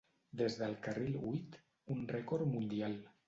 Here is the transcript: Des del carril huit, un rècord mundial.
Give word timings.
Des 0.39 0.55
del 0.61 0.73
carril 0.87 1.19
huit, 1.27 1.59
un 1.97 2.01
rècord 2.15 2.53
mundial. 2.57 2.99